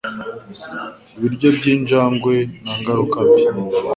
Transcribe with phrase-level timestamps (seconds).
[1.17, 3.41] ibiryo by'injangwe nta ngaruka mbi